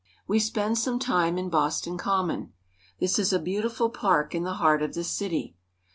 [0.27, 2.53] We spend some time in Boston Common.
[2.99, 5.55] This is a beautiful park in the heart of the city.